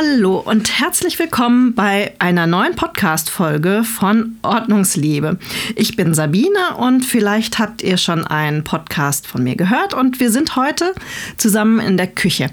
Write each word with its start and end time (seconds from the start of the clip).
Hallo 0.00 0.38
und 0.38 0.78
herzlich 0.78 1.18
willkommen 1.18 1.74
bei 1.74 2.14
einer 2.20 2.46
neuen 2.46 2.76
Podcast-Folge 2.76 3.82
von 3.82 4.36
Ordnungsliebe. 4.42 5.40
Ich 5.74 5.96
bin 5.96 6.14
Sabine 6.14 6.76
und 6.76 7.04
vielleicht 7.04 7.58
habt 7.58 7.82
ihr 7.82 7.96
schon 7.96 8.24
einen 8.24 8.62
Podcast 8.62 9.26
von 9.26 9.42
mir 9.42 9.56
gehört 9.56 9.94
und 9.94 10.20
wir 10.20 10.30
sind 10.30 10.54
heute 10.54 10.94
zusammen 11.36 11.80
in 11.80 11.96
der 11.96 12.06
Küche. 12.06 12.50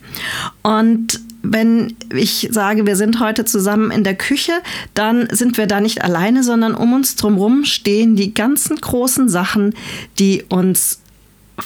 Und 0.63 1.19
wenn 1.43 1.95
ich 2.11 2.49
sage, 2.49 2.87
wir 2.87 2.95
sind 2.95 3.19
heute 3.19 3.45
zusammen 3.45 3.91
in 3.91 4.03
der 4.03 4.15
Küche, 4.15 4.53
dann 4.95 5.27
sind 5.29 5.59
wir 5.59 5.67
da 5.67 5.81
nicht 5.81 6.03
alleine, 6.03 6.41
sondern 6.41 6.73
um 6.73 6.93
uns 6.93 7.15
drumherum 7.15 7.63
stehen 7.63 8.15
die 8.15 8.33
ganzen 8.33 8.75
großen 8.77 9.29
Sachen, 9.29 9.75
die 10.17 10.43
uns 10.49 10.99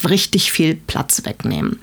richtig 0.07 0.51
viel 0.51 0.75
Platz 0.75 1.23
wegnehmen. 1.25 1.79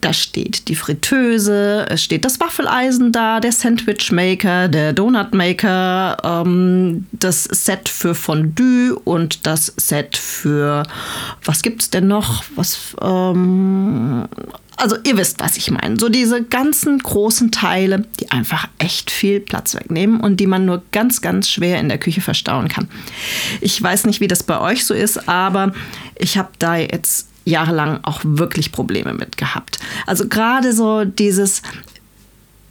Da 0.00 0.12
steht 0.12 0.68
die 0.68 0.76
Fritteuse, 0.76 1.86
es 1.88 2.02
steht 2.02 2.24
das 2.24 2.38
Waffeleisen 2.40 3.10
da, 3.10 3.40
der 3.40 3.52
Sandwichmaker, 3.52 4.68
der 4.68 4.92
Donutmaker, 4.92 6.16
ähm, 6.22 7.06
das 7.12 7.44
Set 7.44 7.88
für 7.88 8.14
Fondue 8.14 8.96
und 9.04 9.46
das 9.46 9.72
Set 9.76 10.16
für, 10.16 10.84
was 11.44 11.62
gibt 11.62 11.82
es 11.82 11.90
denn 11.90 12.06
noch? 12.06 12.44
Was, 12.54 12.94
ähm, 13.02 14.28
also 14.76 14.96
ihr 15.04 15.16
wisst, 15.16 15.40
was 15.40 15.56
ich 15.56 15.70
meine. 15.72 15.98
So 15.98 16.08
diese 16.08 16.44
ganzen 16.44 16.98
großen 16.98 17.50
Teile, 17.50 18.06
die 18.20 18.30
einfach 18.30 18.68
echt 18.78 19.10
viel 19.10 19.40
Platz 19.40 19.74
wegnehmen 19.74 20.20
und 20.20 20.38
die 20.38 20.46
man 20.46 20.64
nur 20.64 20.82
ganz, 20.92 21.20
ganz 21.20 21.48
schwer 21.50 21.80
in 21.80 21.88
der 21.88 21.98
Küche 21.98 22.20
verstauen 22.20 22.68
kann. 22.68 22.88
Ich 23.60 23.82
weiß 23.82 24.06
nicht, 24.06 24.20
wie 24.20 24.28
das 24.28 24.44
bei 24.44 24.60
euch 24.60 24.84
so 24.84 24.94
ist, 24.94 25.28
aber 25.28 25.72
ich 26.16 26.38
habe 26.38 26.50
da 26.60 26.76
jetzt 26.76 27.27
jahrelang 27.48 28.00
auch 28.02 28.20
wirklich 28.22 28.72
Probleme 28.72 29.14
mit 29.14 29.36
gehabt. 29.36 29.78
Also 30.06 30.28
gerade 30.28 30.72
so 30.72 31.04
dieses, 31.04 31.62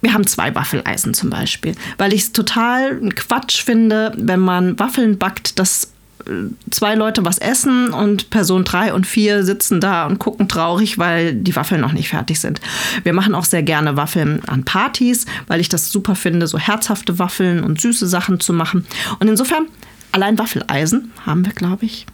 wir 0.00 0.14
haben 0.14 0.26
zwei 0.26 0.54
Waffeleisen 0.54 1.14
zum 1.14 1.30
Beispiel, 1.30 1.74
weil 1.98 2.12
ich 2.12 2.22
es 2.22 2.32
total 2.32 3.00
Quatsch 3.10 3.62
finde, 3.62 4.12
wenn 4.16 4.40
man 4.40 4.78
Waffeln 4.78 5.18
backt, 5.18 5.58
dass 5.58 5.92
äh, 6.26 6.30
zwei 6.70 6.94
Leute 6.94 7.24
was 7.24 7.38
essen 7.38 7.92
und 7.92 8.30
Person 8.30 8.64
drei 8.64 8.94
und 8.94 9.06
vier 9.06 9.44
sitzen 9.44 9.80
da 9.80 10.06
und 10.06 10.18
gucken 10.18 10.48
traurig, 10.48 10.98
weil 10.98 11.34
die 11.34 11.56
Waffeln 11.56 11.80
noch 11.80 11.92
nicht 11.92 12.08
fertig 12.08 12.38
sind. 12.38 12.60
Wir 13.02 13.12
machen 13.12 13.34
auch 13.34 13.44
sehr 13.44 13.62
gerne 13.62 13.96
Waffeln 13.96 14.42
an 14.46 14.64
Partys, 14.64 15.26
weil 15.48 15.60
ich 15.60 15.68
das 15.68 15.90
super 15.90 16.14
finde, 16.14 16.46
so 16.46 16.58
herzhafte 16.58 17.18
Waffeln 17.18 17.64
und 17.64 17.80
süße 17.80 18.06
Sachen 18.06 18.38
zu 18.38 18.52
machen. 18.52 18.86
Und 19.18 19.28
insofern, 19.28 19.66
allein 20.12 20.38
Waffeleisen 20.38 21.12
haben 21.26 21.44
wir, 21.44 21.52
glaube 21.52 21.86
ich, 21.86 22.06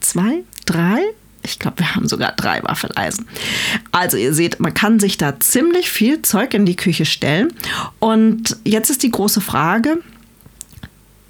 zwei, 0.00 0.42
drei 0.66 1.00
ich 1.42 1.58
glaube, 1.58 1.78
wir 1.78 1.94
haben 1.94 2.08
sogar 2.08 2.32
drei 2.32 2.62
Waffeleisen. 2.62 3.26
Also 3.90 4.16
ihr 4.16 4.34
seht, 4.34 4.60
man 4.60 4.74
kann 4.74 5.00
sich 5.00 5.18
da 5.18 5.40
ziemlich 5.40 5.90
viel 5.90 6.22
Zeug 6.22 6.54
in 6.54 6.66
die 6.66 6.76
Küche 6.76 7.04
stellen. 7.04 7.52
Und 7.98 8.56
jetzt 8.64 8.90
ist 8.90 9.02
die 9.02 9.10
große 9.10 9.40
Frage, 9.40 9.98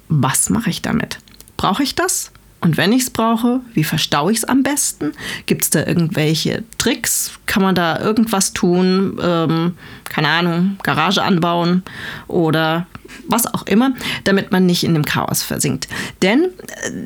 was 0.09 0.49
mache 0.49 0.69
ich 0.69 0.81
damit? 0.81 1.19
Brauche 1.57 1.83
ich 1.83 1.95
das? 1.95 2.32
Und 2.63 2.77
wenn 2.77 2.93
ich 2.93 3.03
es 3.03 3.09
brauche, 3.09 3.59
wie 3.73 3.83
verstaue 3.83 4.31
ich 4.31 4.39
es 4.39 4.45
am 4.45 4.63
besten? 4.63 5.11
Gibt 5.45 5.63
es 5.63 5.69
da 5.69 5.85
irgendwelche 5.85 6.63
Tricks? 6.77 7.31
Kann 7.45 7.61
man 7.61 7.75
da 7.75 7.99
irgendwas 7.99 8.53
tun? 8.53 9.19
Ähm, 9.21 9.73
keine 10.05 10.29
Ahnung, 10.29 10.77
Garage 10.81 11.21
anbauen 11.21 11.83
oder 12.27 12.87
was 13.27 13.53
auch 13.53 13.63
immer, 13.67 13.93
damit 14.23 14.51
man 14.51 14.65
nicht 14.65 14.83
in 14.83 14.93
dem 14.93 15.03
Chaos 15.03 15.43
versinkt. 15.43 15.87
Denn 16.21 16.45
äh, 16.45 16.49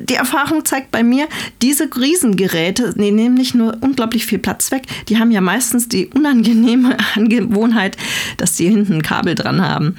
die 0.08 0.14
Erfahrung 0.14 0.64
zeigt 0.64 0.90
bei 0.92 1.02
mir, 1.02 1.26
diese 1.60 1.88
Riesengeräte 1.94 2.94
die 2.94 3.10
nehmen 3.10 3.34
nicht 3.34 3.54
nur 3.54 3.76
unglaublich 3.80 4.26
viel 4.26 4.38
Platz 4.38 4.70
weg, 4.70 4.82
die 5.08 5.18
haben 5.18 5.30
ja 5.30 5.40
meistens 5.40 5.88
die 5.88 6.06
unangenehme 6.06 6.96
Angewohnheit, 7.14 7.96
dass 8.36 8.56
sie 8.56 8.68
hinten 8.68 8.94
ein 8.94 9.02
Kabel 9.02 9.34
dran 9.34 9.60
haben. 9.60 9.96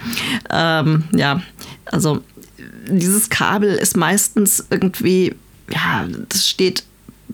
Ähm, 0.50 1.03
ja, 1.13 1.41
also 1.85 2.22
dieses 2.88 3.29
Kabel 3.29 3.75
ist 3.75 3.97
meistens 3.97 4.66
irgendwie, 4.69 5.35
ja, 5.72 6.07
das 6.30 6.47
steht 6.47 6.84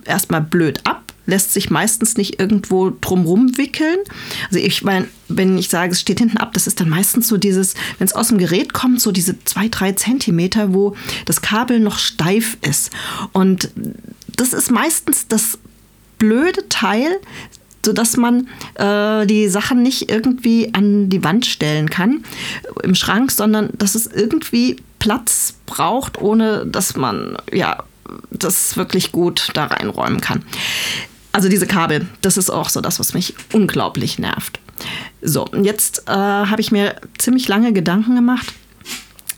erstmal 0.06 0.42
blöd 0.42 0.82
ab 0.84 1.06
lässt 1.26 1.54
sich 1.54 1.70
meistens 1.70 2.18
nicht 2.18 2.40
irgendwo 2.40 2.92
drumrum 3.02 3.58
wickeln. 3.58 3.98
Also 4.48 4.60
ich 4.60 4.84
meine, 4.84 5.08
wenn 5.28 5.58
ich 5.58 5.70
sage, 5.70 5.92
es 5.92 6.00
steht 6.00 6.20
hinten 6.20 6.38
ab, 6.38 6.54
das 6.54 6.68
ist 6.68 6.80
dann 6.80 6.90
meistens 6.90 7.28
so 7.28 7.38
dieses, 7.38 7.74
wenn 7.98 8.06
es 8.06 8.14
aus 8.14 8.30
dem 8.30 8.38
Gerät 8.38 8.74
kommt, 8.74 9.02
so 9.02 9.12
diese 9.12 9.44
zwei, 9.44 9.68
drei 9.68 9.94
Zentimeter, 9.94 10.74
wo 10.74 10.96
das 11.26 11.42
Kabel 11.42 11.80
noch 11.80 11.98
steif 11.98 12.58
ist. 12.62 12.92
Und 13.32 13.72
das 14.36 14.54
ist 14.54 14.72
meistens 14.72 15.28
das 15.28 15.58
blöde 16.20 16.70
Teil, 16.70 17.20
sodass 17.84 18.18
man 18.18 18.48
äh, 18.76 19.26
die 19.28 19.48
Sachen 19.48 19.84
nicht 19.84 20.10
irgendwie 20.10 20.74
an 20.74 21.10
die 21.10 21.24
Wand 21.24 21.46
stellen 21.46 21.90
kann 21.90 22.24
im 22.84 22.96
Schrank, 22.96 23.32
sondern 23.32 23.70
dass 23.78 23.96
es 23.96 24.08
irgendwie 24.08 24.78
Platz 24.98 25.54
braucht, 25.68 26.20
ohne 26.20 26.66
dass 26.66 26.96
man 26.96 27.38
ja 27.52 27.84
das 28.32 28.78
wirklich 28.78 29.12
gut 29.12 29.50
da 29.54 29.66
reinräumen 29.66 30.22
kann. 30.22 30.44
Also 31.32 31.50
diese 31.50 31.68
Kabel, 31.68 32.08
das 32.22 32.38
ist 32.38 32.50
auch 32.50 32.70
so 32.70 32.80
das, 32.80 33.00
was 33.00 33.14
mich 33.14 33.36
unglaublich 33.52 34.20
nervt. 34.20 34.60
So, 35.22 35.46
jetzt 35.62 36.04
äh, 36.08 36.12
habe 36.12 36.62
ich 36.62 36.72
mir 36.72 36.96
ziemlich 37.18 37.48
lange 37.48 37.74
Gedanken 37.74 38.16
gemacht, 38.16 38.54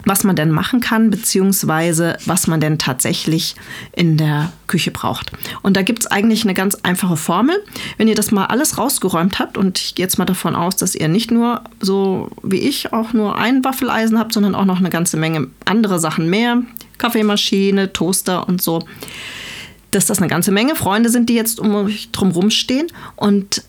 was 0.05 0.23
man 0.23 0.35
denn 0.35 0.51
machen 0.51 0.79
kann, 0.79 1.09
beziehungsweise 1.09 2.17
was 2.25 2.47
man 2.47 2.61
denn 2.61 2.77
tatsächlich 2.77 3.55
in 3.93 4.17
der 4.17 4.51
Küche 4.67 4.91
braucht. 4.91 5.31
Und 5.63 5.75
da 5.75 5.81
gibt 5.81 5.99
es 5.99 6.07
eigentlich 6.07 6.43
eine 6.43 6.53
ganz 6.53 6.75
einfache 6.75 7.17
Formel. 7.17 7.55
Wenn 7.97 8.07
ihr 8.07 8.15
das 8.15 8.31
mal 8.31 8.45
alles 8.45 8.77
rausgeräumt 8.77 9.39
habt, 9.39 9.57
und 9.57 9.79
ich 9.79 9.95
gehe 9.95 10.05
jetzt 10.05 10.17
mal 10.17 10.25
davon 10.25 10.55
aus, 10.55 10.75
dass 10.75 10.95
ihr 10.95 11.07
nicht 11.07 11.31
nur 11.31 11.61
so 11.79 12.29
wie 12.43 12.59
ich 12.59 12.93
auch 12.93 13.13
nur 13.13 13.37
ein 13.37 13.63
Waffeleisen 13.63 14.19
habt, 14.19 14.33
sondern 14.33 14.55
auch 14.55 14.65
noch 14.65 14.79
eine 14.79 14.89
ganze 14.89 15.17
Menge 15.17 15.47
andere 15.65 15.99
Sachen 15.99 16.29
mehr, 16.29 16.61
Kaffeemaschine, 16.97 17.93
Toaster 17.93 18.47
und 18.47 18.61
so, 18.61 18.83
dass 19.91 20.05
das 20.05 20.19
eine 20.19 20.27
ganze 20.27 20.51
Menge 20.51 20.75
Freunde 20.75 21.09
sind, 21.09 21.29
die 21.29 21.35
jetzt 21.35 21.59
um 21.59 21.73
euch 21.75 22.11
drumherum 22.11 22.49
stehen. 22.49 22.87
Und 23.15 23.63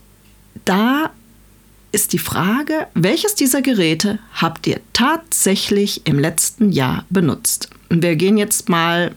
da 0.64 1.10
ist 1.92 2.12
die 2.12 2.18
Frage, 2.18 2.86
welches 2.94 3.34
dieser 3.34 3.62
Geräte 3.62 4.18
habt 4.34 4.66
ihr 4.66 4.80
tatsächlich 4.92 6.02
im 6.06 6.18
letzten 6.18 6.70
Jahr 6.70 7.04
benutzt? 7.08 7.70
Wir 7.88 8.16
gehen 8.16 8.36
jetzt 8.36 8.68
mal 8.68 9.14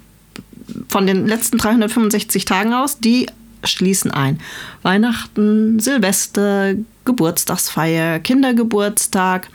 von 0.87 1.05
den 1.05 1.27
letzten 1.27 1.57
365 1.57 2.45
Tagen 2.45 2.73
aus, 2.73 2.99
die 2.99 3.27
schließen 3.63 4.11
ein. 4.11 4.39
Weihnachten, 4.81 5.79
Silvester, 5.79 6.75
Geburtstagsfeier, 7.05 8.19
Kindergeburtstag, 8.19 9.49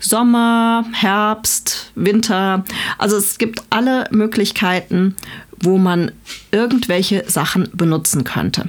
Sommer, 0.00 0.84
Herbst, 0.92 1.92
Winter. 1.94 2.64
Also 2.98 3.16
es 3.16 3.38
gibt 3.38 3.62
alle 3.70 4.06
Möglichkeiten, 4.10 5.16
wo 5.60 5.78
man 5.78 6.12
irgendwelche 6.50 7.28
Sachen 7.28 7.68
benutzen 7.72 8.24
könnte. 8.24 8.68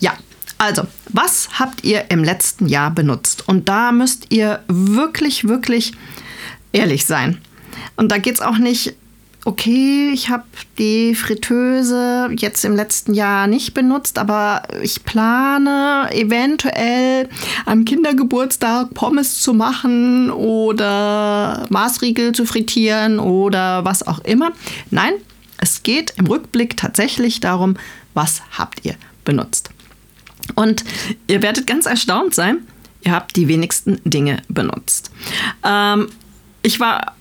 Ja, 0.00 0.14
also, 0.58 0.86
was 1.08 1.48
habt 1.58 1.84
ihr 1.84 2.10
im 2.10 2.22
letzten 2.22 2.66
Jahr 2.66 2.90
benutzt? 2.90 3.48
Und 3.48 3.68
da 3.68 3.92
müsst 3.92 4.26
ihr 4.30 4.60
wirklich, 4.68 5.48
wirklich 5.48 5.92
ehrlich 6.72 7.06
sein. 7.06 7.38
Und 7.96 8.12
da 8.12 8.18
geht 8.18 8.34
es 8.34 8.40
auch 8.40 8.58
nicht, 8.58 8.94
okay, 9.44 10.10
ich 10.12 10.28
habe 10.28 10.44
die 10.78 11.14
Fritteuse 11.14 12.30
jetzt 12.36 12.64
im 12.64 12.76
letzten 12.76 13.14
Jahr 13.14 13.46
nicht 13.46 13.74
benutzt, 13.74 14.18
aber 14.18 14.62
ich 14.82 15.04
plane 15.04 16.08
eventuell 16.12 17.28
am 17.64 17.84
Kindergeburtstag 17.84 18.92
Pommes 18.94 19.40
zu 19.40 19.54
machen 19.54 20.30
oder 20.30 21.66
Maßriegel 21.70 22.32
zu 22.32 22.44
frittieren 22.44 23.18
oder 23.18 23.84
was 23.84 24.06
auch 24.06 24.18
immer. 24.20 24.52
Nein, 24.90 25.14
es 25.58 25.82
geht 25.82 26.14
im 26.16 26.26
Rückblick 26.26 26.76
tatsächlich 26.76 27.40
darum, 27.40 27.76
was 28.14 28.42
habt 28.56 28.84
ihr 28.84 28.94
benutzt. 29.24 29.70
Und 30.54 30.84
ihr 31.28 31.42
werdet 31.42 31.66
ganz 31.66 31.86
erstaunt 31.86 32.34
sein, 32.34 32.58
ihr 33.02 33.12
habt 33.12 33.36
die 33.36 33.48
wenigsten 33.48 34.00
Dinge 34.04 34.42
benutzt. 34.48 35.10
Ähm, 35.64 36.08
ich 36.62 36.80
war 36.80 37.14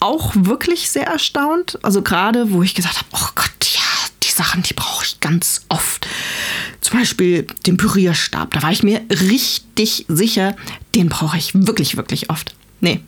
auch 0.00 0.32
wirklich 0.34 0.90
sehr 0.90 1.06
erstaunt, 1.06 1.78
also 1.82 2.02
gerade 2.02 2.52
wo 2.52 2.62
ich 2.62 2.74
gesagt 2.74 2.96
habe, 2.96 3.08
oh 3.12 3.28
Gott, 3.34 3.74
ja, 3.74 3.80
die 4.22 4.30
Sachen, 4.30 4.62
die 4.62 4.74
brauche 4.74 5.04
ich 5.04 5.20
ganz 5.20 5.66
oft. 5.68 6.06
Zum 6.80 6.98
Beispiel 6.98 7.46
den 7.66 7.76
Pürierstab, 7.76 8.52
da 8.52 8.62
war 8.62 8.72
ich 8.72 8.82
mir 8.82 9.02
richtig 9.10 10.06
sicher, 10.08 10.56
den 10.94 11.08
brauche 11.08 11.36
ich 11.36 11.54
wirklich, 11.54 11.96
wirklich 11.96 12.30
oft. 12.30 12.54
Nee. 12.80 13.00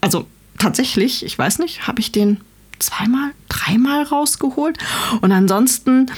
Also 0.00 0.26
tatsächlich, 0.58 1.24
ich 1.24 1.38
weiß 1.38 1.58
nicht, 1.58 1.86
habe 1.86 2.00
ich 2.00 2.10
den 2.10 2.40
zweimal, 2.78 3.32
dreimal 3.48 4.02
rausgeholt. 4.04 4.78
Und 5.20 5.32
ansonsten, 5.32 6.10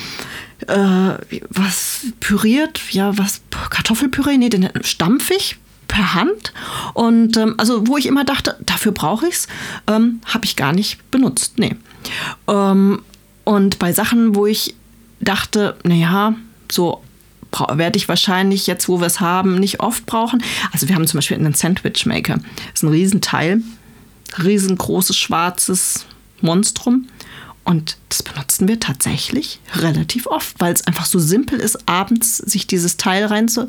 äh, 0.69 1.15
was 1.51 2.07
püriert, 2.21 2.81
ja, 2.93 3.17
was, 3.19 3.43
Kartoffelpüree, 3.71 4.39
nee, 4.39 4.49
den 4.49 4.69
stampfig 4.83 5.57
per 5.93 6.15
Hand. 6.15 6.55
Und 6.95 7.37
ähm, 7.37 7.55
also, 7.59 7.87
wo 7.87 7.99
ich 7.99 8.07
immer 8.07 8.25
dachte, 8.25 8.57
dafür 8.65 8.93
brauche 8.93 9.29
ich 9.29 9.35
es, 9.35 9.49
ähm, 9.87 10.21
habe 10.25 10.47
ich 10.47 10.57
gar 10.57 10.73
nicht 10.73 11.11
benutzt. 11.11 11.59
Nee. 11.59 11.77
Ähm, 12.49 13.03
und 13.45 13.79
bei 13.79 13.93
Sachen, 13.93 14.35
wo 14.35 14.47
ich 14.47 14.75
dachte, 15.21 15.77
naja, 15.85 16.35
so 16.71 17.03
werde 17.69 17.99
ich 17.99 18.09
wahrscheinlich 18.09 18.67
jetzt, 18.67 18.89
wo 18.89 19.01
wir 19.01 19.07
es 19.07 19.21
haben, 19.21 19.57
nicht 19.57 19.81
oft 19.81 20.07
brauchen. 20.07 20.43
Also 20.73 20.89
wir 20.89 20.95
haben 20.95 21.07
zum 21.07 21.19
Beispiel 21.19 21.37
einen 21.37 21.53
Sandwich 21.53 22.07
Maker. 22.07 22.37
Das 22.39 22.77
ist 22.77 22.83
ein 22.83 22.89
Riesenteil, 22.89 23.61
riesengroßes 24.43 25.17
schwarzes 25.19 26.07
Monstrum. 26.41 27.09
Und 27.65 27.97
das 28.09 28.23
benutzen 28.23 28.67
wir 28.67 28.81
tatsächlich 28.81 29.61
relativ 29.77 30.27
oft, 30.27 30.59
weil 30.59 30.73
es 30.73 30.87
einfach 30.87 31.07
so 31.07 31.21
simpel 31.21 31.61
ist, 31.61 31.89
abends 31.89 32.39
sich 32.39 32.67
dieses 32.67 32.97
Teil 32.97 33.25
rein 33.25 33.49
zu, 33.49 33.69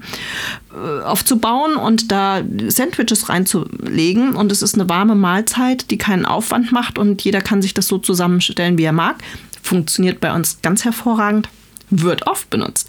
äh, 0.73 1.01
aufzubauen 1.03 1.75
und 1.75 2.11
da 2.11 2.41
Sandwiches 2.67 3.29
reinzulegen. 3.29 4.35
Und 4.35 4.51
es 4.51 4.63
ist 4.63 4.73
eine 4.73 4.89
warme 4.89 5.15
Mahlzeit, 5.15 5.91
die 5.91 5.99
keinen 5.99 6.25
Aufwand 6.25 6.71
macht 6.71 6.97
und 6.97 7.21
jeder 7.21 7.41
kann 7.41 7.61
sich 7.61 7.75
das 7.75 7.87
so 7.87 7.99
zusammenstellen, 7.99 8.77
wie 8.79 8.83
er 8.83 8.93
mag. 8.93 9.17
Funktioniert 9.61 10.19
bei 10.19 10.33
uns 10.33 10.61
ganz 10.63 10.83
hervorragend, 10.83 11.49
wird 11.89 12.25
oft 12.27 12.49
benutzt. 12.49 12.87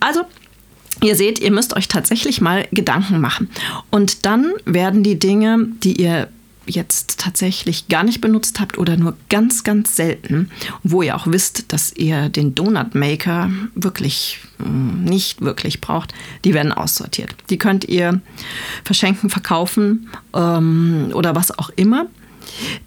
Also 0.00 0.22
Ihr 1.02 1.16
seht, 1.16 1.38
ihr 1.38 1.50
müsst 1.50 1.74
euch 1.76 1.88
tatsächlich 1.88 2.42
mal 2.42 2.68
Gedanken 2.72 3.20
machen. 3.20 3.48
Und 3.90 4.26
dann 4.26 4.52
werden 4.66 5.02
die 5.02 5.18
Dinge, 5.18 5.68
die 5.82 6.00
ihr 6.00 6.28
jetzt 6.66 7.18
tatsächlich 7.18 7.88
gar 7.88 8.02
nicht 8.04 8.20
benutzt 8.20 8.60
habt 8.60 8.78
oder 8.78 8.96
nur 8.96 9.16
ganz, 9.28 9.64
ganz 9.64 9.96
selten, 9.96 10.50
wo 10.82 11.02
ihr 11.02 11.16
auch 11.16 11.26
wisst, 11.26 11.72
dass 11.72 11.92
ihr 11.92 12.28
den 12.28 12.54
Donut 12.54 12.94
Maker 12.94 13.50
wirklich 13.74 14.40
hm, 14.58 15.04
nicht 15.04 15.40
wirklich 15.40 15.80
braucht, 15.80 16.14
die 16.44 16.54
werden 16.54 16.72
aussortiert. 16.72 17.34
Die 17.50 17.58
könnt 17.58 17.84
ihr 17.84 18.20
verschenken, 18.84 19.30
verkaufen 19.30 20.08
ähm, 20.34 21.10
oder 21.14 21.34
was 21.34 21.56
auch 21.58 21.70
immer. 21.76 22.06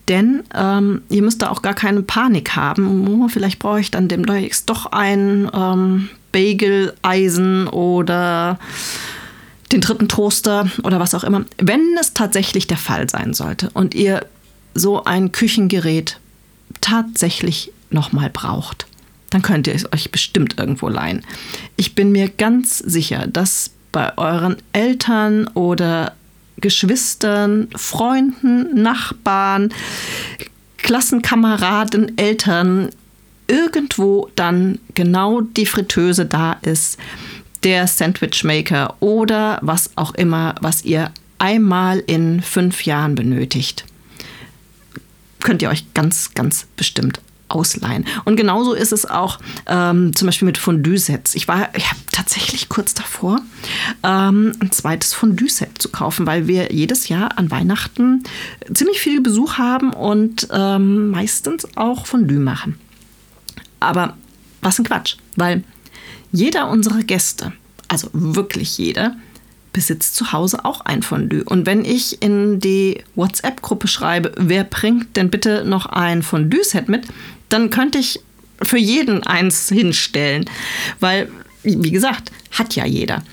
Denn 0.07 0.43
ähm, 0.53 1.01
ihr 1.09 1.23
müsst 1.23 1.41
da 1.41 1.49
auch 1.49 1.61
gar 1.61 1.73
keine 1.73 2.01
Panik 2.03 2.55
haben. 2.55 3.07
Oh, 3.07 3.27
vielleicht 3.27 3.59
brauche 3.59 3.79
ich 3.79 3.91
dann 3.91 4.07
demnächst 4.07 4.69
doch 4.69 4.87
ein 4.87 5.49
ähm, 5.53 6.09
Bagel-Eisen 6.31 7.67
oder 7.67 8.59
den 9.73 9.81
dritten 9.81 10.07
Toaster 10.07 10.69
oder 10.83 10.99
was 10.99 11.15
auch 11.15 11.23
immer. 11.23 11.45
Wenn 11.57 11.97
es 11.99 12.13
tatsächlich 12.13 12.67
der 12.67 12.77
Fall 12.77 13.09
sein 13.09 13.33
sollte 13.33 13.69
und 13.73 13.95
ihr 13.95 14.25
so 14.73 15.03
ein 15.03 15.31
Küchengerät 15.31 16.19
tatsächlich 16.79 17.71
nochmal 17.89 18.29
braucht, 18.29 18.87
dann 19.29 19.41
könnt 19.41 19.67
ihr 19.67 19.75
es 19.75 19.91
euch 19.91 20.11
bestimmt 20.11 20.59
irgendwo 20.59 20.87
leihen. 20.87 21.23
Ich 21.75 21.95
bin 21.95 22.11
mir 22.11 22.29
ganz 22.29 22.77
sicher, 22.77 23.27
dass 23.27 23.71
bei 23.91 24.17
euren 24.17 24.57
Eltern 24.73 25.47
oder 25.47 26.13
Geschwistern, 26.57 27.67
Freunden, 27.75 28.81
Nachbarn, 28.81 29.73
Klassenkameraden, 30.77 32.17
Eltern 32.17 32.89
irgendwo 33.47 34.29
dann 34.35 34.79
genau 34.93 35.41
die 35.41 35.65
Fritteuse 35.65 36.25
da 36.25 36.53
ist, 36.61 36.97
der 37.63 37.87
Sandwichmaker 37.87 38.95
oder 38.99 39.59
was 39.61 39.91
auch 39.95 40.13
immer, 40.15 40.55
was 40.61 40.83
ihr 40.83 41.11
einmal 41.39 41.99
in 41.99 42.41
fünf 42.41 42.85
Jahren 42.85 43.15
benötigt. 43.15 43.85
Könnt 45.41 45.61
ihr 45.61 45.69
euch 45.69 45.93
ganz, 45.93 46.33
ganz 46.33 46.67
bestimmt 46.77 47.19
ausleihen. 47.49 48.05
Und 48.25 48.35
genauso 48.35 48.73
ist 48.73 48.91
es 48.91 49.05
auch 49.05 49.39
ähm, 49.67 50.15
zum 50.15 50.25
Beispiel 50.25 50.45
mit 50.45 50.57
Fondue-Sets. 50.57 51.35
Ich 51.35 51.47
war 51.47 51.69
ich 51.75 51.85
tatsächlich 52.11 52.69
kurz 52.69 52.93
davor, 52.93 53.41
ähm, 54.03 54.53
ein 54.59 54.71
zweites 54.71 55.13
Fondue-Set 55.13 55.81
zu 55.81 55.89
kaufen, 55.89 56.25
weil 56.25 56.47
wir 56.47 56.71
jedes 56.71 57.09
Jahr 57.09 57.37
an 57.37 57.51
Weihnachten 57.51 58.23
ziemlich 58.73 58.99
viel 58.99 59.21
Besuch 59.21 59.57
haben 59.57 59.93
und 59.93 60.47
ähm, 60.51 61.11
meistens 61.11 61.67
auch 61.77 62.05
Fondue 62.05 62.39
machen. 62.39 62.79
Aber 63.79 64.17
was 64.61 64.79
ein 64.79 64.85
Quatsch, 64.85 65.17
weil 65.35 65.63
jeder 66.33 66.69
unserer 66.69 67.03
Gäste, 67.03 67.53
also 67.87 68.09
wirklich 68.11 68.77
jeder, 68.77 69.15
besitzt 69.71 70.15
zu 70.15 70.33
Hause 70.33 70.65
auch 70.65 70.81
ein 70.81 71.01
Fondue. 71.01 71.43
Und 71.43 71.65
wenn 71.65 71.85
ich 71.85 72.21
in 72.21 72.59
die 72.59 73.03
WhatsApp-Gruppe 73.15 73.87
schreibe, 73.87 74.33
wer 74.37 74.63
bringt 74.63 75.15
denn 75.15 75.29
bitte 75.29 75.63
noch 75.65 75.85
ein 75.85 76.21
Fondue-Set 76.21 76.89
mit, 76.89 77.07
dann 77.49 77.69
könnte 77.69 77.99
ich 77.99 78.19
für 78.61 78.77
jeden 78.77 79.23
eins 79.23 79.69
hinstellen. 79.69 80.45
Weil, 80.99 81.29
wie 81.63 81.91
gesagt, 81.91 82.31
hat 82.51 82.75
ja 82.75 82.85
jeder. 82.85 83.23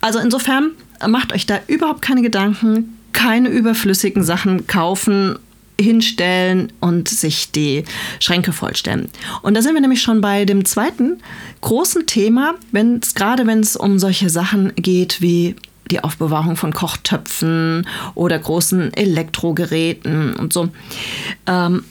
Also 0.00 0.18
insofern 0.18 0.72
macht 1.06 1.32
euch 1.32 1.46
da 1.46 1.60
überhaupt 1.66 2.02
keine 2.02 2.22
Gedanken, 2.22 2.98
keine 3.12 3.48
überflüssigen 3.48 4.24
Sachen 4.24 4.66
kaufen 4.66 5.38
hinstellen 5.80 6.72
und 6.80 7.08
sich 7.08 7.52
die 7.52 7.84
Schränke 8.20 8.52
vollstellen. 8.52 9.08
Und 9.42 9.54
da 9.54 9.62
sind 9.62 9.74
wir 9.74 9.80
nämlich 9.80 10.02
schon 10.02 10.20
bei 10.20 10.44
dem 10.44 10.64
zweiten 10.64 11.18
großen 11.60 12.06
Thema, 12.06 12.54
wenn 12.72 13.00
es 13.00 13.14
gerade 13.14 13.46
wenn 13.46 13.60
es 13.60 13.76
um 13.76 13.98
solche 13.98 14.30
Sachen 14.30 14.72
geht 14.76 15.20
wie 15.20 15.56
die 15.90 16.02
Aufbewahrung 16.02 16.56
von 16.56 16.72
Kochtöpfen 16.72 17.86
oder 18.14 18.38
großen 18.38 18.92
Elektrogeräten 18.92 20.34
und 20.34 20.52
so. 20.52 20.68
Ähm, 21.46 21.84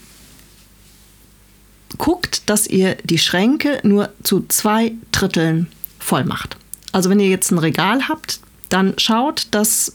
guckt, 1.97 2.49
dass 2.49 2.67
ihr 2.67 2.95
die 3.03 3.17
Schränke 3.17 3.79
nur 3.83 4.09
zu 4.23 4.45
zwei 4.49 4.93
Dritteln 5.11 5.67
voll 5.99 6.25
macht. 6.25 6.57
Also 6.91 7.09
wenn 7.09 7.19
ihr 7.19 7.29
jetzt 7.29 7.51
ein 7.51 7.57
Regal 7.57 8.07
habt, 8.07 8.39
dann 8.69 8.95
schaut, 8.97 9.47
dass 9.51 9.94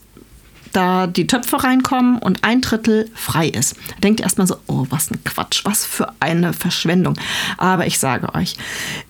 da 0.73 1.07
die 1.07 1.27
Töpfe 1.27 1.63
reinkommen 1.63 2.19
und 2.19 2.45
ein 2.45 2.61
Drittel 2.61 3.11
frei 3.15 3.49
ist. 3.49 3.77
denkt 4.03 4.21
ihr 4.21 4.25
erstmal 4.25 4.47
so, 4.47 4.57
oh, 4.67 4.87
was 4.91 5.11
ein 5.11 5.23
Quatsch, 5.25 5.65
was 5.65 5.85
für 5.85 6.13
eine 6.21 6.53
Verschwendung. 6.53 7.15
Aber 7.59 7.87
ich 7.87 7.99
sage 7.99 8.35
euch, 8.35 8.57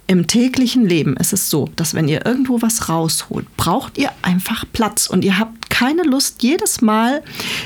im 0.07 0.27
täglichen 0.27 0.87
Leben 0.87 1.17
ist 1.17 1.33
es 1.33 1.51
so, 1.51 1.69
dass 1.77 1.95
wenn 1.95 2.09
ihr 2.09 2.27
irgendwo 2.27 2.63
was 2.63 2.89
rausholt, 2.89 3.47
braucht 3.57 3.97
ihr 3.99 4.11
einfach 4.23 4.65
Platz 4.73 5.07
und 5.07 5.25
ihr 5.25 5.39
habt 5.39 5.71
keine 5.71 6.03
Lust, 6.03 6.43
jedes 6.43 6.81
Mal 6.81 7.23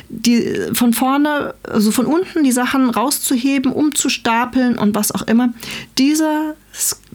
die 0.08 0.54
von 0.72 0.92
vorne, 0.92 1.54
also 1.62 1.90
von 1.90 2.06
unten 2.06 2.44
die 2.44 2.52
Sachen 2.52 2.90
rauszuheben, 2.90 3.72
umzustapeln 3.72 4.78
und 4.78 4.94
was 4.94 5.12
auch 5.12 5.22
immer. 5.22 5.54
Dieser 5.98 6.54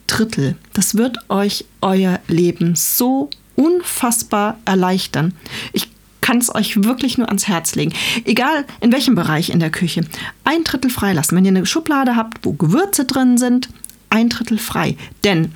Drittel, 0.08 0.56
das 0.74 0.96
wird 0.96 1.18
euch 1.30 1.66
euer 1.82 2.20
Leben 2.28 2.76
so 2.76 3.30
unfassbar 3.56 4.58
erleichtern. 4.66 5.34
Ich 5.74 5.90
kann 6.30 6.38
es 6.38 6.54
euch 6.54 6.84
wirklich 6.84 7.18
nur 7.18 7.28
ans 7.28 7.48
Herz 7.48 7.74
legen. 7.74 7.92
Egal 8.24 8.64
in 8.82 8.92
welchem 8.92 9.16
Bereich 9.16 9.50
in 9.50 9.60
der 9.60 9.72
Küche. 9.72 10.02
Ein 10.44 10.64
Drittel 10.64 10.92
freilassen. 10.92 11.36
Wenn 11.36 11.44
ihr 11.44 11.50
eine 11.50 11.66
Schublade 11.66 12.16
habt, 12.16 12.46
wo 12.46 12.54
Gewürze 12.54 13.06
drin 13.06 13.40
sind, 13.40 13.70
ein 14.12 14.30
Drittel 14.30 14.60
frei. 14.60 14.96
Denn 15.24 15.54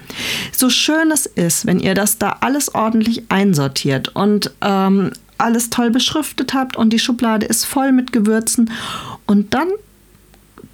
so 0.51 0.71
schön 0.71 1.11
es 1.11 1.27
ist, 1.27 1.67
wenn 1.67 1.79
ihr 1.79 1.93
das 1.93 2.17
da 2.17 2.37
alles 2.41 2.73
ordentlich 2.73 3.29
einsortiert 3.29 4.15
und 4.15 4.49
ähm, 4.61 5.11
alles 5.37 5.69
toll 5.69 5.91
beschriftet 5.91 6.55
habt 6.55 6.75
und 6.75 6.91
die 6.91 6.97
Schublade 6.97 7.45
ist 7.45 7.65
voll 7.65 7.91
mit 7.91 8.11
Gewürzen 8.11 8.71
und 9.27 9.53
dann 9.53 9.67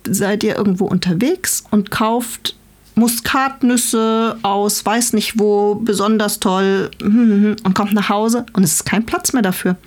seid 0.07 0.45
ihr 0.45 0.55
irgendwo 0.55 0.85
unterwegs 0.85 1.65
und 1.71 1.91
kauft 1.91 2.55
Muskatnüsse 2.99 4.37
aus 4.41 4.85
weiß 4.85 5.13
nicht 5.13 5.39
wo, 5.39 5.75
besonders 5.75 6.39
toll 6.39 6.91
und 7.01 7.73
kommt 7.73 7.93
nach 7.93 8.09
Hause 8.09 8.45
und 8.53 8.63
es 8.63 8.73
ist 8.73 8.85
kein 8.85 9.05
Platz 9.05 9.33
mehr 9.33 9.41
dafür. 9.41 9.77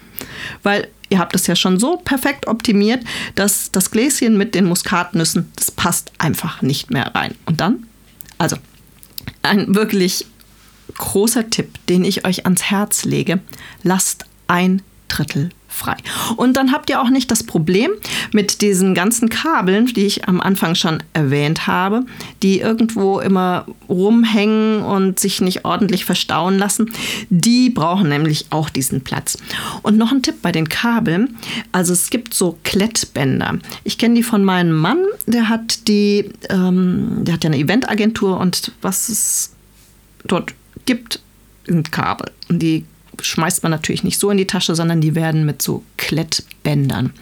Weil 0.62 0.88
ihr 1.11 1.19
habt 1.19 1.35
es 1.35 1.47
ja 1.47 1.54
schon 1.54 1.78
so 1.78 1.99
perfekt 1.99 2.47
optimiert, 2.47 3.04
dass 3.35 3.71
das 3.71 3.90
Gläschen 3.90 4.38
mit 4.38 4.54
den 4.54 4.64
Muskatnüssen, 4.64 5.52
das 5.57 5.71
passt 5.71 6.11
einfach 6.19 6.62
nicht 6.62 6.90
mehr 6.90 7.14
rein. 7.14 7.35
Und 7.47 7.61
dann, 7.61 7.87
also 8.38 8.57
ein 9.42 9.75
wirklich 9.75 10.26
großer 10.97 11.50
Tipp, 11.50 11.78
den 11.88 12.04
ich 12.04 12.26
euch 12.26 12.45
ans 12.45 12.62
Herz 12.62 13.04
lege, 13.04 13.40
lasst 13.83 14.25
ein 14.49 14.83
Drittel 15.09 15.50
frei. 15.73 15.97
Und 16.37 16.57
dann 16.57 16.73
habt 16.73 16.91
ihr 16.91 17.00
auch 17.00 17.11
nicht 17.11 17.31
das 17.31 17.43
Problem 17.43 17.91
mit 18.33 18.61
diesen 18.61 18.95
ganzen 18.95 19.29
Kabeln, 19.29 19.87
die 19.87 20.07
ich 20.07 20.29
am 20.29 20.41
Anfang 20.41 20.75
schon 20.75 21.02
erwähnt 21.12 21.67
habe, 21.67 22.05
die 22.43 22.61
irgendwo 22.61 23.21
immer 23.21 23.67
rumhängen 23.88 24.83
und 24.83 25.19
sich 25.19 25.41
nicht 25.41 25.64
ordentlich 25.64 26.05
verstauen 26.05 26.59
lassen. 26.59 26.91
Die 27.31 27.71
brauchen 27.71 28.09
nämlich 28.09 28.47
auch 28.50 28.69
diesen 28.69 29.02
Platz. 29.02 29.38
Und 29.83 29.97
noch 29.99 30.12
ein 30.12 30.23
Tipp 30.23 30.43
bei 30.43 30.52
den 30.52 30.69
Kabeln. 30.69 31.37
Also 31.73 31.93
es 31.93 32.11
gibt 32.11 32.35
so 32.35 32.59
Klettbänder. 32.64 33.59
Ich 33.85 33.99
kenne 33.99 34.14
die 34.14 34.23
von 34.23 34.45
meinem 34.45 34.73
Mann, 34.73 35.05
der 35.26 35.49
hat 35.49 35.88
die, 35.88 36.31
ähm, 36.49 37.19
der 37.23 37.35
hat 37.35 37.45
ja 37.45 37.50
eine 37.50 37.59
Eventagentur 37.59 38.38
und 38.38 38.73
was 38.83 39.09
es 39.09 39.52
dort 40.25 40.55
gibt, 40.87 41.21
sind 41.67 41.93
Kabel. 41.93 42.31
Und 42.49 42.61
die 42.61 42.85
schmeißt 43.23 43.62
man 43.62 43.71
natürlich 43.73 44.05
nicht 44.05 44.19
so 44.19 44.31
in 44.31 44.37
die 44.37 44.47
Tasche, 44.47 44.75
sondern 44.75 45.00
die 45.00 45.14
werden 45.14 45.47
mit 45.47 45.62
so 45.62 45.83
Klettbändern 45.97 47.12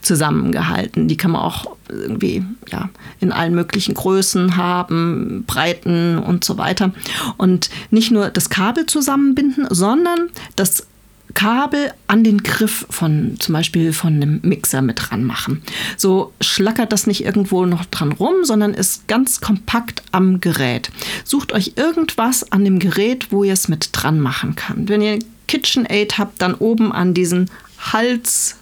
zusammengehalten. 0.00 1.08
Die 1.08 1.16
kann 1.16 1.32
man 1.32 1.42
auch 1.42 1.76
irgendwie 1.88 2.44
ja, 2.70 2.90
in 3.20 3.32
allen 3.32 3.54
möglichen 3.54 3.94
Größen 3.94 4.56
haben, 4.56 5.44
Breiten 5.46 6.18
und 6.18 6.44
so 6.44 6.58
weiter. 6.58 6.92
Und 7.36 7.70
nicht 7.90 8.10
nur 8.10 8.30
das 8.30 8.50
Kabel 8.50 8.86
zusammenbinden, 8.86 9.66
sondern 9.70 10.30
das 10.56 10.86
Kabel 11.34 11.92
an 12.06 12.24
den 12.24 12.42
Griff 12.42 12.86
von 12.90 13.36
zum 13.38 13.54
Beispiel 13.54 13.92
von 13.92 14.14
einem 14.14 14.40
Mixer 14.42 14.82
mit 14.82 14.98
dran 15.00 15.24
machen. 15.24 15.62
So 15.96 16.32
schlackert 16.40 16.92
das 16.92 17.06
nicht 17.06 17.24
irgendwo 17.24 17.64
noch 17.66 17.84
dran 17.86 18.12
rum, 18.12 18.44
sondern 18.44 18.74
ist 18.74 19.08
ganz 19.08 19.40
kompakt 19.40 20.02
am 20.12 20.40
Gerät. 20.40 20.90
Sucht 21.24 21.52
euch 21.52 21.74
irgendwas 21.76 22.52
an 22.52 22.64
dem 22.64 22.78
Gerät, 22.78 23.28
wo 23.30 23.44
ihr 23.44 23.52
es 23.52 23.68
mit 23.68 23.90
dran 23.92 24.20
machen 24.20 24.56
könnt. 24.56 24.88
Wenn 24.88 25.00
ihr 25.00 25.18
KitchenAid 25.52 26.16
habt, 26.16 26.40
dann 26.40 26.54
oben 26.54 26.92
an 26.92 27.12
diesen 27.12 27.50
Hals 27.78 28.56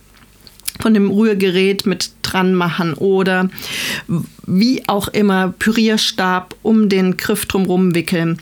von 0.81 0.93
dem 0.93 1.09
Rührgerät 1.09 1.87
mit 1.87 2.11
dran 2.23 2.53
machen 2.53 2.95
oder 2.95 3.49
wie 4.45 4.89
auch 4.89 5.07
immer 5.07 5.55
Pürierstab 5.57 6.57
um 6.63 6.89
den 6.89 7.17
Griff 7.17 7.47
drumherum 7.47 7.95
wickeln 7.95 8.39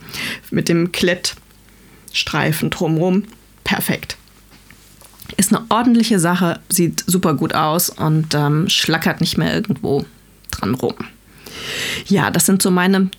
mit 0.51 0.71
dem 0.71 0.93
Klettstreifen 0.93 2.71
drumherum. 2.71 3.25
Perfekt. 3.65 4.17
Ist 5.37 5.55
eine 5.55 5.67
ordentliche 5.69 6.19
Sache, 6.19 6.61
sieht 6.71 7.05
super 7.07 7.35
gut 7.35 7.55
aus 7.55 7.91
und 7.91 8.35
ähm, 8.35 8.71
schlackert 8.71 9.21
nicht 9.21 9.37
mehr 9.37 9.53
irgendwo 9.53 10.07
dran 10.51 10.75
rum. 10.75 10.95
Ja, 12.07 12.31
das 12.31 12.47
sind 12.47 12.63
so 12.63 12.71
meine 12.71 13.11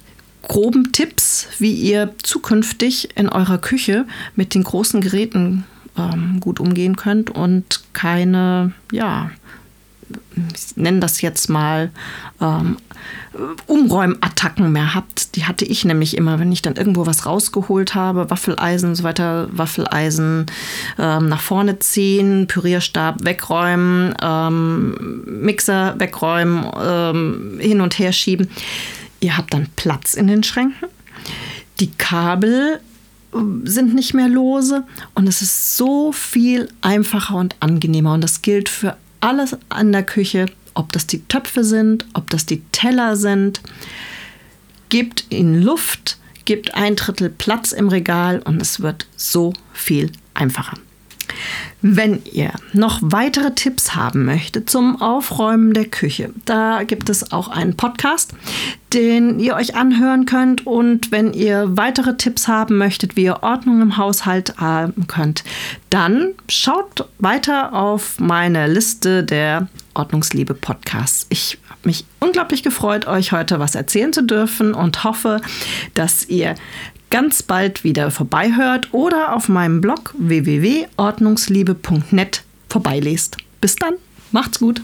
groben 0.48 0.92
Tipps, 0.92 1.48
wie 1.60 1.74
ihr 1.74 2.14
zukünftig 2.24 3.18
in 3.18 3.30
eurer 3.30 3.58
Küche 3.58 4.06
mit 4.36 4.56
den 4.56 4.64
großen 4.64 5.02
Geräten 5.02 5.66
ähm, 5.98 6.40
gut 6.40 6.60
umgehen 6.60 6.96
könnt 6.96 7.30
und 7.30 7.82
keine, 7.94 8.74
ja, 8.92 9.32
ich 10.56 10.78
nenne 10.78 11.00
das 11.00 11.22
jetzt 11.22 11.50
mal 11.50 11.92
ähm, 12.42 12.78
Umräumattacken 13.68 14.72
mehr 14.72 14.96
habt. 14.96 15.36
Die 15.36 15.46
hatte 15.46 15.66
ich 15.66 15.86
nämlich 15.86 16.18
immer, 16.18 16.40
wenn 16.40 16.52
ich 16.52 16.62
dann 16.62 16.76
irgendwo 16.76 17.06
was 17.06 17.26
rausgeholt 17.26 17.96
habe, 17.96 18.30
Waffeleisen 18.30 18.90
und 18.90 18.96
so 18.96 19.04
weiter, 19.04 19.50
Waffeleisen 19.52 20.48
ähm, 20.98 21.30
nach 21.30 21.42
vorne 21.42 21.80
ziehen, 21.80 22.48
Pürierstab 22.48 23.24
wegräumen, 23.24 24.16
ähm, 24.22 25.24
Mixer 25.26 25.96
wegräumen, 26.00 26.66
ähm, 26.82 27.58
hin 27.60 27.82
und 27.82 28.00
her 28.00 28.14
schieben. 28.14 28.50
Ihr 29.20 29.38
habt 29.38 29.54
dann 29.54 29.68
Platz 29.76 30.14
in 30.14 30.28
den 30.28 30.44
Schränken. 30.44 30.88
Die 31.80 31.92
Kabel 31.92 32.80
sind 33.64 33.94
nicht 33.94 34.14
mehr 34.14 34.28
lose 34.28 34.84
und 35.14 35.28
es 35.28 35.42
ist 35.42 35.78
so 35.78 36.12
viel 36.12 36.68
einfacher 36.82 37.36
und 37.36 37.56
angenehmer 37.60 38.14
und 38.14 38.22
das 38.22 38.42
gilt 38.42 38.70
für 38.70 38.98
alles 39.22 39.56
an 39.70 39.92
der 39.92 40.04
Küche, 40.04 40.48
ob 40.74 40.92
das 40.92 41.06
die 41.06 41.24
Töpfe 41.28 41.64
sind, 41.64 42.06
ob 42.14 42.30
das 42.30 42.46
die 42.46 42.62
Teller 42.72 43.16
sind. 43.16 43.62
Gebt 44.90 45.26
ihnen 45.30 45.62
Luft, 45.62 46.18
gebt 46.46 46.74
ein 46.74 46.96
Drittel 46.96 47.30
Platz 47.30 47.72
im 47.72 47.90
Regal 47.90 48.42
und 48.46 48.62
es 48.62 48.80
wird 48.80 49.06
so 49.16 49.54
viel 49.74 50.12
einfacher. 50.34 50.78
Wenn 51.82 52.22
ihr 52.26 52.52
noch 52.74 53.00
weitere 53.02 53.52
Tipps 53.56 53.96
haben 53.96 54.26
möchtet 54.26 54.70
zum 54.70 55.02
Aufräumen 55.02 55.74
der 55.74 55.86
Küche, 55.86 56.32
da 56.46 56.84
gibt 56.84 57.10
es 57.10 57.32
auch 57.32 57.48
einen 57.48 57.78
Podcast, 57.78 58.34
den 58.94 59.40
ihr 59.40 59.56
euch 59.56 59.76
anhören 59.76 60.26
könnt. 60.26 60.68
Und 60.68 61.12
wenn 61.12 61.34
ihr 61.34 61.78
weitere 61.78 62.18
Tipps 62.18 62.48
haben 62.48 62.78
möchtet, 62.78 63.16
wie 63.16 63.24
ihr 63.24 63.44
Ordnung 63.44 63.82
im 63.82 63.98
Haushalt 63.98 64.56
haben 64.58 65.08
könnt, 65.08 65.44
dann 65.90 66.34
schaut 66.48 67.08
weiter 67.20 67.74
auf 67.74 68.20
meine 68.20 68.68
Liste 68.68 69.24
der 69.24 69.68
Ordnungsliebe 69.94 70.54
Podcasts. 70.54 71.28
Ich 71.30 71.58
habe 71.70 71.80
mich 71.84 72.06
unglaublich 72.20 72.64
gefreut, 72.64 73.08
euch 73.08 73.32
heute 73.32 73.60
was 73.60 73.76
erzählen 73.76 74.14
zu 74.14 74.24
dürfen 74.24 74.74
und 74.74 75.04
hoffe, 75.04 75.42
dass 75.94 76.28
ihr 76.28 76.56
ganz 77.10 77.44
bald 77.44 77.84
wieder 77.84 78.10
vorbeihört 78.12 78.94
oder 78.94 79.36
auf 79.36 79.50
meinem 79.50 79.82
Blog 79.82 80.14
www.ordnungsliebe.net 80.18 82.44
vorbeilest. 82.70 83.36
Bis 83.62 83.76
dann, 83.76 83.96
macht's 84.32 84.60
gut! 84.60 84.82